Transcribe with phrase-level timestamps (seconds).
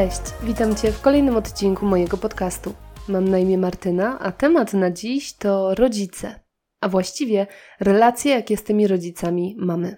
[0.00, 2.74] Cześć, witam Cię w kolejnym odcinku mojego podcastu.
[3.08, 6.40] Mam na imię Martyna, a temat na dziś to rodzice,
[6.80, 7.46] a właściwie
[7.80, 9.96] relacje, jakie z tymi rodzicami mamy.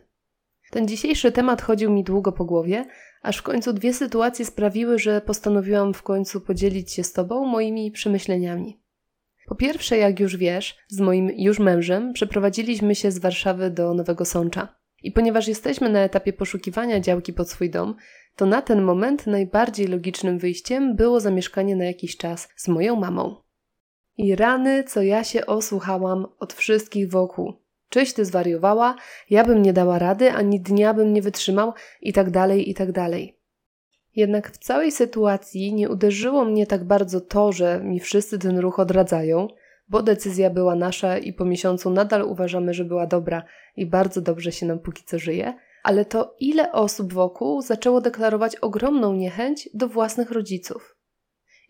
[0.70, 2.86] Ten dzisiejszy temat chodził mi długo po głowie,
[3.22, 7.90] aż w końcu dwie sytuacje sprawiły, że postanowiłam w końcu podzielić się z Tobą moimi
[7.90, 8.80] przemyśleniami.
[9.46, 14.24] Po pierwsze, jak już wiesz, z moim już mężem przeprowadziliśmy się z Warszawy do Nowego
[14.24, 14.82] Sącza.
[15.02, 17.94] I ponieważ jesteśmy na etapie poszukiwania działki pod swój dom,
[18.36, 23.36] to na ten moment najbardziej logicznym wyjściem było zamieszkanie na jakiś czas z moją mamą.
[24.16, 27.52] I rany, co ja się osłuchałam od wszystkich wokół.
[27.88, 28.96] Czyś ty zwariowała,
[29.30, 32.92] ja bym nie dała rady, ani dnia bym nie wytrzymał, i tak dalej, i tak
[32.92, 33.38] dalej.
[34.16, 38.78] Jednak w całej sytuacji nie uderzyło mnie tak bardzo to, że mi wszyscy ten ruch
[38.78, 39.48] odradzają,
[39.88, 43.42] bo decyzja była nasza i po miesiącu nadal uważamy, że była dobra
[43.76, 48.56] i bardzo dobrze się nam póki co żyje, ale to ile osób wokół zaczęło deklarować
[48.56, 50.96] ogromną niechęć do własnych rodziców.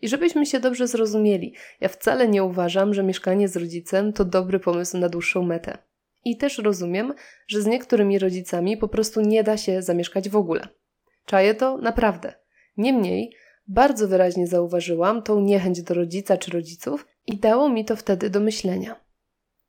[0.01, 4.59] I żebyśmy się dobrze zrozumieli, ja wcale nie uważam, że mieszkanie z rodzicem to dobry
[4.59, 5.77] pomysł na dłuższą metę.
[6.25, 7.13] I też rozumiem,
[7.47, 10.67] że z niektórymi rodzicami po prostu nie da się zamieszkać w ogóle.
[11.25, 12.33] Czaję to naprawdę.
[12.77, 13.35] Niemniej,
[13.67, 18.39] bardzo wyraźnie zauważyłam tą niechęć do rodzica czy rodziców i dało mi to wtedy do
[18.39, 19.02] myślenia.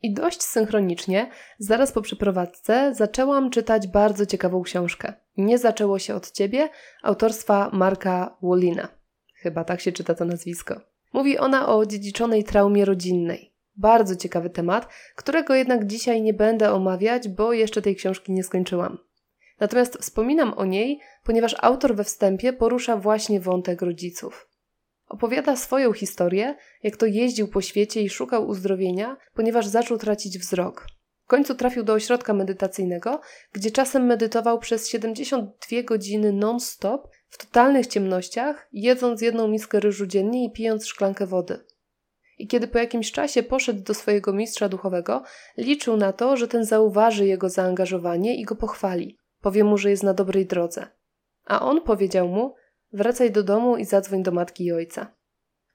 [0.05, 5.13] I dość synchronicznie, zaraz po przeprowadzce, zaczęłam czytać bardzo ciekawą książkę.
[5.37, 6.69] Nie zaczęło się od ciebie,
[7.03, 8.89] autorstwa Marka Wolina.
[9.35, 10.81] Chyba tak się czyta to nazwisko.
[11.13, 13.55] Mówi ona o dziedziczonej traumie rodzinnej.
[13.77, 18.99] Bardzo ciekawy temat, którego jednak dzisiaj nie będę omawiać, bo jeszcze tej książki nie skończyłam.
[19.61, 24.49] Natomiast wspominam o niej, ponieważ autor we wstępie porusza właśnie wątek rodziców.
[25.15, 30.87] Opowiada swoją historię, jak to jeździł po świecie i szukał uzdrowienia, ponieważ zaczął tracić wzrok.
[31.25, 33.21] W końcu trafił do ośrodka medytacyjnego,
[33.53, 40.45] gdzie czasem medytował przez 72 godziny non-stop w totalnych ciemnościach, jedząc jedną miskę ryżu dziennie
[40.45, 41.65] i pijąc szklankę wody.
[42.39, 45.23] I kiedy po jakimś czasie poszedł do swojego mistrza duchowego,
[45.57, 50.03] liczył na to, że ten zauważy jego zaangażowanie i go pochwali, powie mu, że jest
[50.03, 50.87] na dobrej drodze.
[51.45, 52.55] A on powiedział mu,
[52.95, 55.15] Wracaj do domu i zadzwoń do matki i ojca.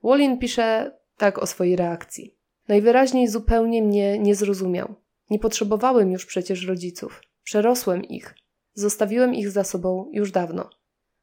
[0.03, 2.35] Wallin pisze tak o swojej reakcji.
[2.67, 4.95] Najwyraźniej zupełnie mnie nie zrozumiał.
[5.29, 7.21] Nie potrzebowałem już przecież rodziców.
[7.43, 8.35] Przerosłem ich.
[8.73, 10.69] Zostawiłem ich za sobą już dawno.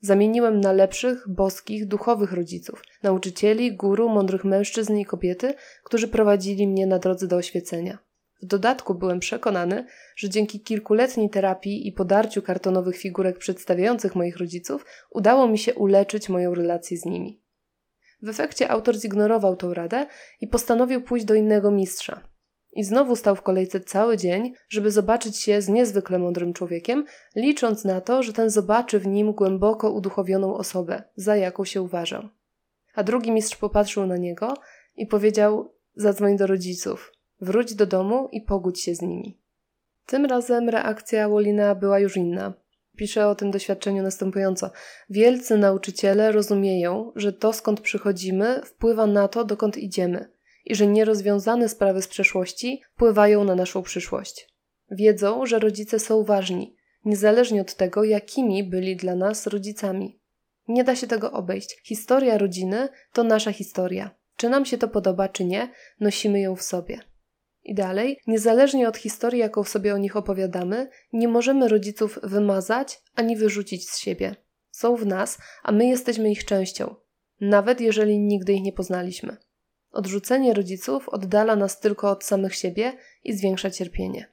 [0.01, 6.87] Zamieniłem na lepszych, boskich, duchowych rodziców, nauczycieli, guru, mądrych mężczyzn i kobiety, którzy prowadzili mnie
[6.87, 7.99] na drodze do oświecenia.
[8.43, 9.87] W dodatku byłem przekonany,
[10.17, 16.29] że dzięki kilkuletniej terapii i podarciu kartonowych figurek przedstawiających moich rodziców udało mi się uleczyć
[16.29, 17.43] moją relację z nimi.
[18.23, 20.07] W efekcie autor zignorował tą radę
[20.41, 22.21] i postanowił pójść do innego mistrza.
[22.73, 27.05] I znowu stał w kolejce cały dzień, żeby zobaczyć się z niezwykle mądrym człowiekiem,
[27.37, 32.29] licząc na to, że ten zobaczy w nim głęboko uduchowioną osobę, za jaką się uważał.
[32.95, 34.55] A drugi mistrz popatrzył na niego
[34.97, 39.39] i powiedział: Zadzwoń do rodziców, Wróć do domu i pogódź się z nimi.
[40.07, 42.55] Tym razem reakcja Wolina była już inna.
[42.97, 44.71] Pisze o tym doświadczeniu następująco.
[45.11, 50.29] Wielcy nauczyciele rozumieją, że to skąd przychodzimy wpływa na to, dokąd idziemy
[50.65, 54.49] i że nierozwiązane sprawy z przeszłości wpływają na naszą przyszłość.
[54.91, 60.21] Wiedzą, że rodzice są ważni, niezależnie od tego, jakimi byli dla nas rodzicami.
[60.69, 61.81] Nie da się tego obejść.
[61.85, 64.11] Historia rodziny to nasza historia.
[64.37, 65.71] Czy nam się to podoba, czy nie,
[66.01, 67.01] nosimy ją w sobie.
[67.67, 73.37] I dalej, niezależnie od historii, jaką sobie o nich opowiadamy, nie możemy rodziców wymazać ani
[73.37, 74.37] wyrzucić z siebie.
[74.71, 76.95] Są w nas, a my jesteśmy ich częścią,
[77.41, 79.37] nawet jeżeli nigdy ich nie poznaliśmy.
[79.91, 82.93] Odrzucenie rodziców oddala nas tylko od samych siebie
[83.25, 84.33] i zwiększa cierpienie.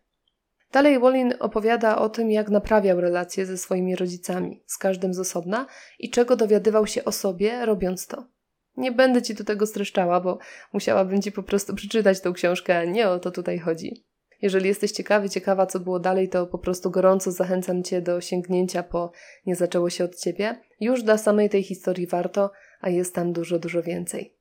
[0.71, 5.67] Dalej Wallin opowiada o tym, jak naprawiał relacje ze swoimi rodzicami, z każdym z osobna
[5.99, 8.32] i czego dowiadywał się o sobie, robiąc to.
[8.77, 10.37] Nie będę ci do tego streszczała, bo
[10.73, 14.03] musiałabym ci po prostu przeczytać tą książkę, nie o to tutaj chodzi.
[14.41, 18.83] Jeżeli jesteś ciekawy, ciekawa, co było dalej, to po prostu gorąco zachęcam cię do sięgnięcia
[18.83, 19.11] po
[19.45, 20.61] Nie zaczęło się od ciebie.
[20.79, 24.35] Już dla samej tej historii warto, a jest tam dużo, dużo więcej.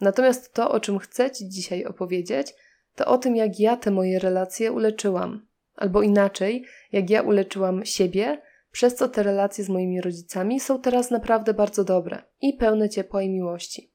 [0.00, 2.54] Natomiast to, o czym chcę ci dzisiaj opowiedzieć,
[2.94, 5.46] to o tym, jak ja te moje relacje uleczyłam.
[5.76, 8.42] Albo inaczej, jak ja uleczyłam siebie,
[8.76, 13.22] przez co te relacje z moimi rodzicami są teraz naprawdę bardzo dobre i pełne ciepła
[13.22, 13.92] i miłości.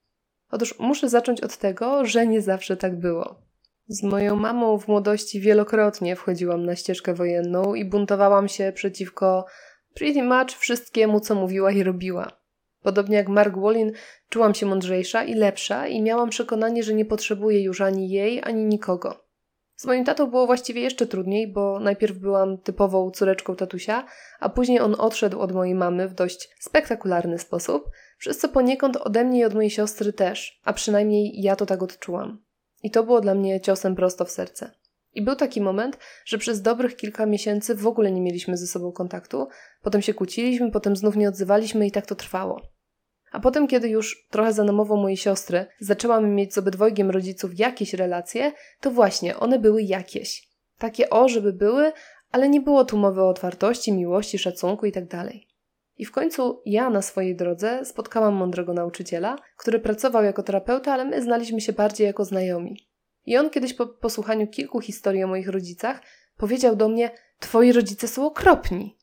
[0.52, 3.42] Otóż muszę zacząć od tego, że nie zawsze tak było.
[3.88, 9.46] Z moją mamą w młodości wielokrotnie wchodziłam na ścieżkę wojenną i buntowałam się przeciwko
[9.94, 12.32] pretty much wszystkiemu, co mówiła i robiła.
[12.84, 13.92] Podobnie jak Mark Wallin,
[14.30, 18.66] czułam się mądrzejsza i lepsza i miałam przekonanie, że nie potrzebuję już ani jej, ani
[18.66, 19.31] nikogo.
[19.82, 24.06] Z moim tatą było właściwie jeszcze trudniej, bo najpierw byłam typową córeczką tatusia,
[24.40, 29.24] a później on odszedł od mojej mamy w dość spektakularny sposób, przez co poniekąd ode
[29.24, 32.44] mnie i od mojej siostry też, a przynajmniej ja to tak odczułam.
[32.84, 34.72] I to było dla mnie ciosem prosto w serce.
[35.14, 38.92] I był taki moment, że przez dobrych kilka miesięcy w ogóle nie mieliśmy ze sobą
[38.92, 39.48] kontaktu,
[39.82, 42.62] potem się kłóciliśmy, potem znów nie odzywaliśmy i tak to trwało.
[43.32, 47.94] A potem, kiedy już trochę za namową mojej siostry zaczęłam mieć z obydwojgiem rodziców jakieś
[47.94, 50.50] relacje, to właśnie one były jakieś.
[50.78, 51.92] Takie o, żeby były,
[52.32, 55.08] ale nie było tu mowy o otwartości, miłości, szacunku itd.
[55.08, 55.34] Tak
[55.98, 61.06] I w końcu ja na swojej drodze spotkałam mądrego nauczyciela, który pracował jako terapeuta, ale
[61.06, 62.78] my znaliśmy się bardziej jako znajomi.
[63.26, 66.02] I on kiedyś po posłuchaniu kilku historii o moich rodzicach
[66.38, 68.98] powiedział do mnie: Twoi rodzice są okropni.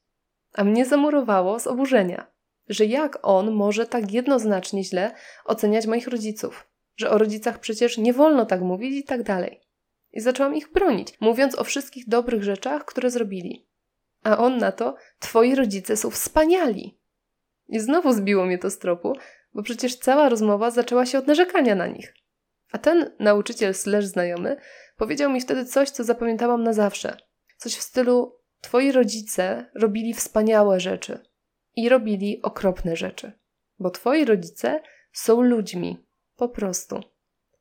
[0.55, 2.27] A mnie zamurowało z oburzenia,
[2.69, 6.67] że jak on może tak jednoznacznie źle oceniać moich rodziców,
[6.97, 9.61] że o rodzicach przecież nie wolno tak mówić i tak dalej.
[10.13, 13.67] I zaczęłam ich bronić, mówiąc o wszystkich dobrych rzeczach, które zrobili.
[14.23, 16.99] A on na to: Twoi rodzice są wspaniali.
[17.69, 19.13] I znowu zbiło mnie to z tropu,
[19.55, 22.15] bo przecież cała rozmowa zaczęła się od narzekania na nich.
[22.73, 24.57] A ten nauczyciel slash znajomy
[24.97, 27.17] powiedział mi wtedy coś, co zapamiętałam na zawsze.
[27.57, 31.29] Coś w stylu: Twoi rodzice robili wspaniałe rzeczy
[31.79, 33.33] i robili okropne rzeczy,
[33.79, 34.81] bo twoi rodzice
[35.13, 35.99] są ludźmi,
[36.37, 37.01] po prostu.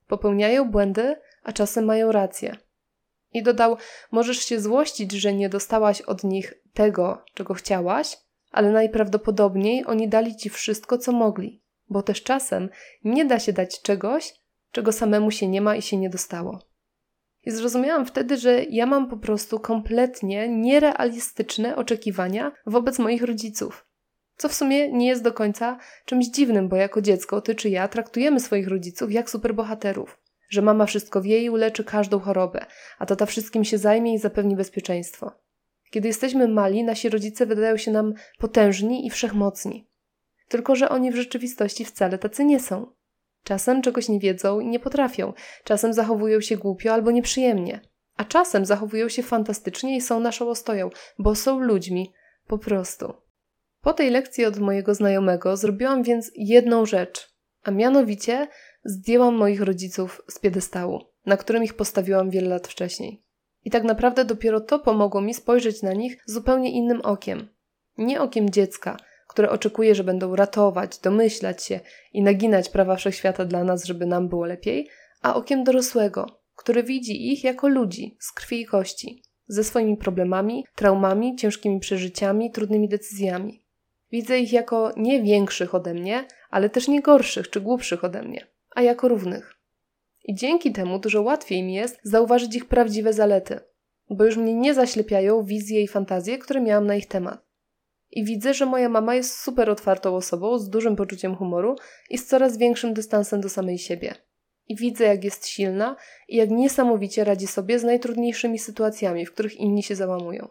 [0.07, 2.57] Popełniają błędy, a czasem mają rację.
[3.33, 3.77] I dodał:
[4.11, 8.17] Możesz się złościć, że nie dostałaś od nich tego, czego chciałaś,
[8.51, 12.69] ale najprawdopodobniej oni dali ci wszystko, co mogli, bo też czasem
[13.03, 14.33] nie da się dać czegoś,
[14.71, 16.59] czego samemu się nie ma i się nie dostało.
[17.43, 23.86] I zrozumiałam wtedy, że ja mam po prostu kompletnie nierealistyczne oczekiwania wobec moich rodziców.
[24.37, 27.87] Co w sumie nie jest do końca czymś dziwnym, bo jako dziecko ty czy ja
[27.87, 30.19] traktujemy swoich rodziców jak superbohaterów.
[30.49, 32.65] Że mama wszystko wie i uleczy każdą chorobę,
[32.99, 35.31] a tata wszystkim się zajmie i zapewni bezpieczeństwo.
[35.91, 39.87] Kiedy jesteśmy mali, nasi rodzice wydają się nam potężni i wszechmocni.
[40.47, 42.91] Tylko, że oni w rzeczywistości wcale tacy nie są.
[43.43, 47.81] Czasem czegoś nie wiedzą i nie potrafią, czasem zachowują się głupio albo nieprzyjemnie,
[48.17, 50.89] a czasem zachowują się fantastycznie i są naszą ostoją,
[51.19, 52.13] bo są ludźmi,
[52.47, 53.26] po prostu.
[53.87, 58.47] Po tej lekcji od mojego znajomego zrobiłam więc jedną rzecz, a mianowicie
[58.85, 63.23] zdjęłam moich rodziców z piedestału, na którym ich postawiłam wiele lat wcześniej.
[63.63, 67.47] I tak naprawdę dopiero to pomogło mi spojrzeć na nich zupełnie innym okiem.
[67.97, 68.97] Nie okiem dziecka,
[69.27, 71.79] które oczekuje, że będą ratować, domyślać się
[72.13, 74.89] i naginać prawa wszechświata dla nas, żeby nam było lepiej,
[75.21, 80.65] a okiem dorosłego, który widzi ich jako ludzi z krwi i kości, ze swoimi problemami,
[80.75, 83.66] traumami, ciężkimi przeżyciami, trudnymi decyzjami.
[84.11, 88.47] Widzę ich jako nie większych ode mnie, ale też nie gorszych czy głupszych ode mnie,
[88.75, 89.53] a jako równych.
[90.23, 93.59] I dzięki temu dużo łatwiej mi jest zauważyć ich prawdziwe zalety,
[94.09, 97.47] bo już mnie nie zaślepiają wizje i fantazje, które miałam na ich temat.
[98.11, 101.75] I widzę, że moja mama jest super otwartą osobą, z dużym poczuciem humoru
[102.09, 104.15] i z coraz większym dystansem do samej siebie.
[104.67, 105.95] I widzę, jak jest silna
[106.27, 110.47] i jak niesamowicie radzi sobie z najtrudniejszymi sytuacjami, w których inni się załamują.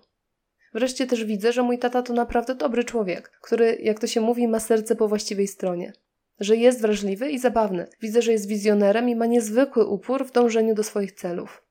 [0.77, 4.49] Wreszcie też widzę, że mój tata to naprawdę dobry człowiek, który, jak to się mówi,
[4.49, 5.93] ma serce po właściwej stronie.
[6.41, 7.87] Że jest wrażliwy i zabawny.
[8.03, 11.63] Widzę, że jest wizjonerem i ma niezwykły upór w dążeniu do swoich celów.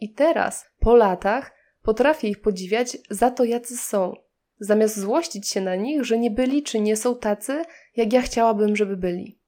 [0.00, 1.52] I teraz, po latach,
[1.82, 4.12] potrafię ich podziwiać za to, jacy są,
[4.58, 7.62] zamiast złościć się na nich, że nie byli czy nie są tacy,
[7.96, 9.38] jak ja chciałabym, żeby byli.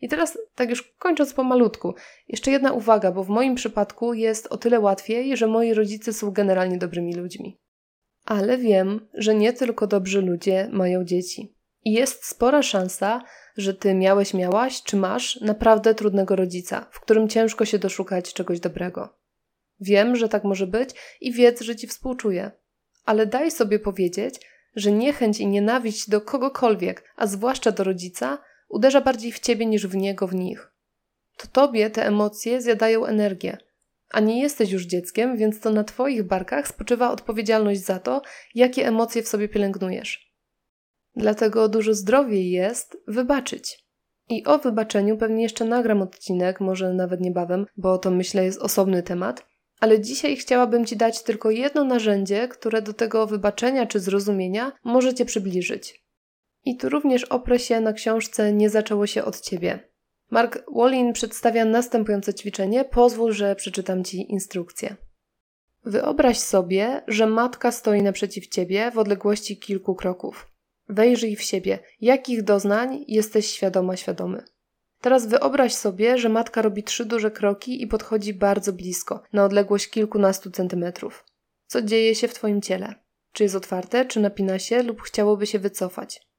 [0.00, 1.94] I teraz, tak już kończąc pomalutku,
[2.28, 6.30] jeszcze jedna uwaga, bo w moim przypadku jest o tyle łatwiej, że moi rodzice są
[6.30, 7.63] generalnie dobrymi ludźmi.
[8.24, 11.54] Ale wiem, że nie tylko dobrzy ludzie mają dzieci.
[11.84, 13.22] I jest spora szansa,
[13.56, 18.60] że ty miałeś, miałaś, czy masz naprawdę trudnego rodzica, w którym ciężko się doszukać czegoś
[18.60, 19.18] dobrego.
[19.80, 20.90] Wiem, że tak może być
[21.20, 22.50] i wiedz, że ci współczuję.
[23.04, 24.40] Ale daj sobie powiedzieć,
[24.76, 28.38] że niechęć i nienawiść do kogokolwiek, a zwłaszcza do rodzica,
[28.68, 30.72] uderza bardziej w ciebie niż w niego w nich.
[31.36, 33.58] To tobie te emocje zjadają energię,
[34.14, 38.22] a nie jesteś już dzieckiem, więc to na twoich barkach spoczywa odpowiedzialność za to,
[38.54, 40.34] jakie emocje w sobie pielęgnujesz.
[41.16, 43.84] Dlatego dużo zdrowiej jest wybaczyć.
[44.28, 49.02] I o wybaczeniu pewnie jeszcze nagram odcinek, może nawet niebawem, bo to myślę jest osobny
[49.02, 49.46] temat,
[49.80, 55.14] ale dzisiaj chciałabym Ci dać tylko jedno narzędzie, które do tego wybaczenia czy zrozumienia może
[55.14, 56.04] Cię przybliżyć.
[56.64, 59.93] I tu również oprę się na książce Nie zaczęło się od Ciebie.
[60.34, 64.96] Mark Wallin przedstawia następujące ćwiczenie, pozwól, że przeczytam Ci instrukcję.
[65.84, 70.52] Wyobraź sobie, że matka stoi naprzeciw Ciebie w odległości kilku kroków.
[70.88, 74.44] Wejrzyj w siebie, jakich doznań jesteś świadoma, świadomy.
[75.00, 79.90] Teraz wyobraź sobie, że matka robi trzy duże kroki i podchodzi bardzo blisko, na odległość
[79.90, 81.24] kilkunastu centymetrów.
[81.66, 82.94] Co dzieje się w Twoim ciele?
[83.32, 86.33] Czy jest otwarte, czy napina się lub chciałoby się wycofać?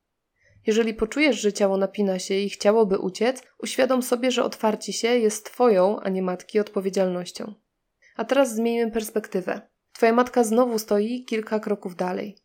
[0.68, 5.46] Jeżeli poczujesz, że ciało napina się i chciałoby uciec, uświadom sobie, że otwarcie się jest
[5.46, 7.54] Twoją, a nie matki, odpowiedzialnością.
[8.16, 9.62] A teraz zmieńmy perspektywę.
[9.94, 12.38] Twoja matka znowu stoi kilka kroków dalej.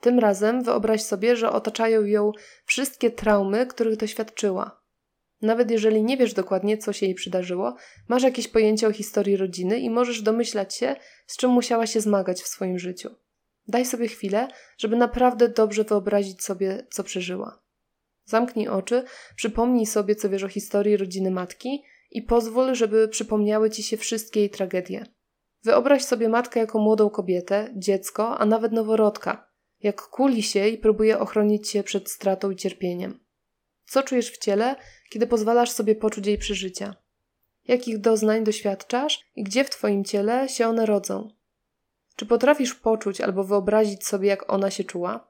[0.00, 2.32] Tym razem wyobraź sobie, że otaczają ją
[2.64, 4.80] wszystkie traumy, których doświadczyła.
[5.42, 7.76] Nawet jeżeli nie wiesz dokładnie, co się jej przydarzyło,
[8.08, 12.42] masz jakieś pojęcie o historii rodziny i możesz domyślać się, z czym musiała się zmagać
[12.42, 13.10] w swoim życiu.
[13.68, 17.65] Daj sobie chwilę, żeby naprawdę dobrze wyobrazić sobie, co przeżyła.
[18.26, 19.04] Zamknij oczy,
[19.36, 24.40] przypomnij sobie, co wiesz o historii rodziny matki i pozwól, żeby przypomniały ci się wszystkie
[24.40, 25.06] jej tragedie.
[25.64, 29.48] Wyobraź sobie matkę jako młodą kobietę, dziecko, a nawet noworodka,
[29.82, 33.20] jak kuli się i próbuje ochronić cię przed stratą i cierpieniem.
[33.86, 34.76] Co czujesz w ciele,
[35.10, 36.94] kiedy pozwalasz sobie poczuć jej przeżycia?
[37.68, 41.30] Jakich doznań doświadczasz i gdzie w twoim ciele się one rodzą?
[42.16, 45.28] Czy potrafisz poczuć albo wyobrazić sobie, jak ona się czuła?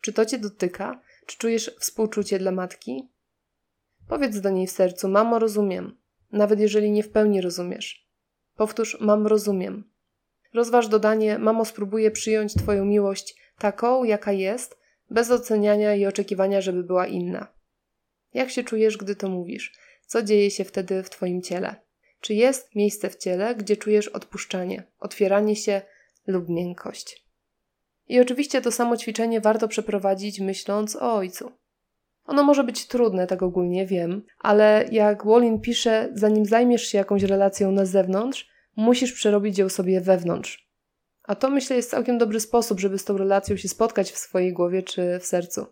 [0.00, 1.00] Czy to cię dotyka?
[1.26, 3.08] Czy czujesz współczucie dla matki?
[4.08, 5.96] Powiedz do niej w sercu: Mamo, rozumiem,
[6.32, 8.08] nawet jeżeli nie w pełni rozumiesz.
[8.56, 9.90] Powtórz: Mam, rozumiem.
[10.54, 14.78] Rozważ dodanie: Mamo, spróbuję przyjąć Twoją miłość taką, jaka jest,
[15.10, 17.46] bez oceniania i oczekiwania, żeby była inna.
[18.34, 19.72] Jak się czujesz, gdy to mówisz?
[20.06, 21.76] Co dzieje się wtedy w Twoim ciele?
[22.20, 25.82] Czy jest miejsce w ciele, gdzie czujesz odpuszczanie, otwieranie się
[26.26, 27.25] lub miękkość?
[28.08, 31.52] I oczywiście to samo ćwiczenie warto przeprowadzić myśląc o ojcu.
[32.26, 37.22] Ono może być trudne, tak ogólnie wiem, ale jak Wallin pisze, zanim zajmiesz się jakąś
[37.22, 40.66] relacją na zewnątrz, musisz przerobić ją sobie wewnątrz.
[41.22, 44.52] A to myślę jest całkiem dobry sposób, żeby z tą relacją się spotkać w swojej
[44.52, 45.66] głowie czy w sercu.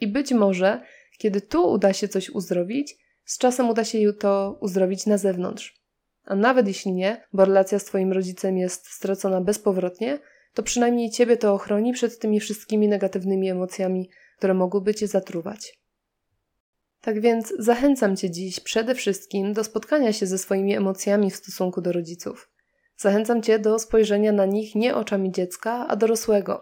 [0.00, 0.80] I być może,
[1.18, 5.84] kiedy tu uda się coś uzdrowić, z czasem uda się to uzdrowić na zewnątrz.
[6.24, 10.18] A nawet jeśli nie, bo relacja z Twoim rodzicem jest stracona bezpowrotnie,
[10.54, 15.78] to przynajmniej Ciebie to ochroni przed tymi wszystkimi negatywnymi emocjami, które mogłyby Cię zatruwać.
[17.00, 21.80] Tak więc zachęcam Cię dziś przede wszystkim do spotkania się ze swoimi emocjami w stosunku
[21.80, 22.50] do rodziców.
[22.96, 26.60] Zachęcam Cię do spojrzenia na nich nie oczami dziecka, a dorosłego.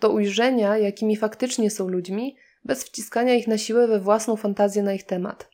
[0.00, 4.92] Do ujrzenia, jakimi faktycznie są ludźmi, bez wciskania ich na siłę we własną fantazję na
[4.92, 5.50] ich temat.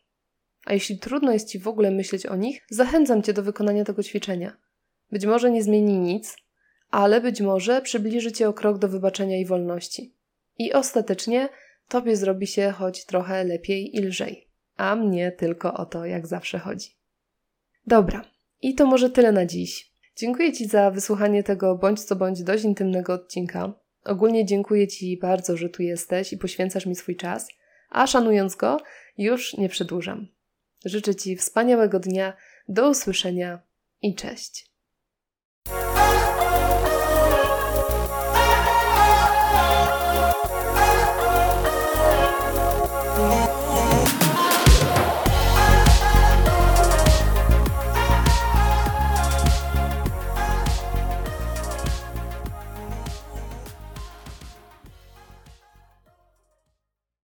[0.64, 4.02] A jeśli trudno jest Ci w ogóle myśleć o nich, zachęcam Cię do wykonania tego
[4.02, 4.56] ćwiczenia.
[5.10, 6.36] Być może nie zmieni nic,
[6.92, 10.14] ale być może przybliży Cię o krok do wybaczenia i wolności.
[10.58, 11.48] I ostatecznie
[11.88, 14.48] Tobie zrobi się choć trochę lepiej i lżej.
[14.76, 16.96] A mnie tylko o to, jak zawsze chodzi.
[17.86, 18.24] Dobra,
[18.62, 19.92] i to może tyle na dziś.
[20.16, 23.72] Dziękuję Ci za wysłuchanie tego bądź co bądź dość intymnego odcinka.
[24.04, 27.48] Ogólnie dziękuję Ci bardzo, że tu jesteś i poświęcasz mi swój czas,
[27.90, 28.76] a szanując go,
[29.18, 30.28] już nie przedłużam.
[30.84, 32.36] Życzę Ci wspaniałego dnia,
[32.68, 33.62] do usłyszenia
[34.02, 34.72] i cześć.